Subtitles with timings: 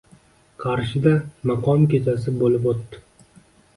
[0.63, 1.13] Qarshida
[1.51, 3.03] maqom kechasi boʻlib oʻtdi